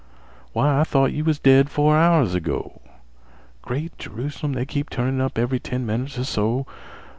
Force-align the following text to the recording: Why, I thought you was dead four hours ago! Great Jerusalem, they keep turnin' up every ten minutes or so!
Why, 0.51 0.79
I 0.79 0.83
thought 0.83 1.11
you 1.11 1.23
was 1.23 1.37
dead 1.37 1.69
four 1.69 1.95
hours 1.95 2.33
ago! 2.33 2.81
Great 3.61 3.95
Jerusalem, 3.99 4.53
they 4.53 4.65
keep 4.65 4.89
turnin' 4.89 5.21
up 5.21 5.37
every 5.37 5.59
ten 5.59 5.85
minutes 5.85 6.17
or 6.17 6.23
so! 6.23 6.65